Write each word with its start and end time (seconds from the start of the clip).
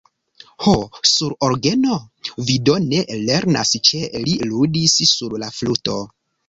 Ho, 0.67 0.71
sur 1.09 1.35
orgeno? 1.49 1.99
Vi 2.47 2.57
do 2.71 2.79
ne 2.89 3.05
lernas 3.29 3.77
ĉe 3.91 4.05
li 4.27 4.37
ludis 4.53 5.01
sur 5.17 5.41
la 5.45 5.57
fluto? 5.63 6.03